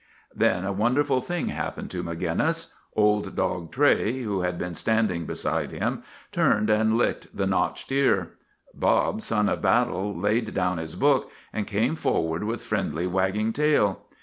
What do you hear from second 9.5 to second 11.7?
Battle, laid down his book, and